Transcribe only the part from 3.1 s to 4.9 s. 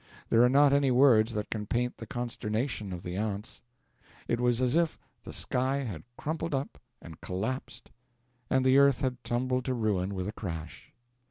aunts. It was as